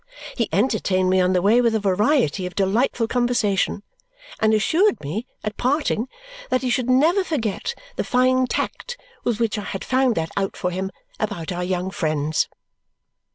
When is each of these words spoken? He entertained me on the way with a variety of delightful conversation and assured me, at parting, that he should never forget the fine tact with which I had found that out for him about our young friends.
He 0.35 0.49
entertained 0.51 1.11
me 1.11 1.21
on 1.21 1.33
the 1.33 1.43
way 1.43 1.61
with 1.61 1.75
a 1.75 1.79
variety 1.79 2.47
of 2.47 2.55
delightful 2.55 3.07
conversation 3.07 3.83
and 4.39 4.51
assured 4.51 4.99
me, 5.01 5.27
at 5.43 5.57
parting, 5.57 6.07
that 6.49 6.63
he 6.63 6.71
should 6.71 6.89
never 6.89 7.23
forget 7.23 7.75
the 7.97 8.03
fine 8.03 8.47
tact 8.47 8.97
with 9.23 9.39
which 9.39 9.59
I 9.59 9.63
had 9.65 9.85
found 9.85 10.15
that 10.15 10.31
out 10.35 10.57
for 10.57 10.71
him 10.71 10.89
about 11.19 11.51
our 11.51 11.63
young 11.63 11.91
friends. 11.91 12.49